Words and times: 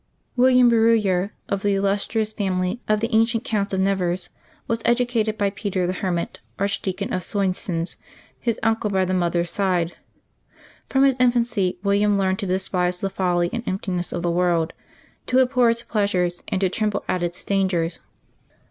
^I^ILLIAM 0.35 0.71
Berruter, 0.71 1.29
of 1.47 1.61
the 1.61 1.75
illustrious 1.75 2.33
family 2.33 2.81
of 2.87 3.01
the 3.01 3.07
an 3.09 3.23
vly 3.23 3.25
cient 3.25 3.43
Counts 3.43 3.71
of 3.71 3.81
Nevers, 3.81 4.29
was 4.67 4.81
educated 4.83 5.37
by 5.37 5.51
Peter 5.51 5.85
the 5.85 5.93
Hermit, 5.93 6.39
Archdeacon 6.57 7.13
of 7.13 7.21
Soissons, 7.21 7.97
his 8.39 8.59
uncle 8.63 8.89
by 8.89 9.05
the 9.05 9.13
mother's 9.13 9.51
side. 9.51 9.93
From 10.89 11.03
his 11.03 11.17
infancy 11.19 11.77
William 11.83 12.17
learned 12.17 12.39
to 12.39 12.47
despise 12.47 12.99
the 12.99 13.11
folly 13.11 13.51
and 13.53 13.61
emptiness 13.67 14.11
of 14.11 14.23
the 14.23 14.31
world, 14.31 14.73
to 15.27 15.39
abhor 15.39 15.69
its 15.69 15.83
pleasures, 15.83 16.41
and 16.47 16.59
to 16.61 16.69
tremble 16.69 17.05
at 17.07 17.21
its 17.21 17.43
dangers. 17.43 17.99